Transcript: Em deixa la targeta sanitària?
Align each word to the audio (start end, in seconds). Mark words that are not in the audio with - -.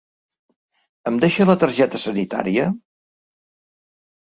Em 1.11 1.19
deixa 1.25 1.47
la 1.51 1.57
targeta 1.65 2.03
sanitària? 2.05 2.67